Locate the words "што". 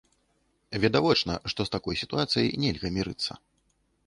1.53-1.59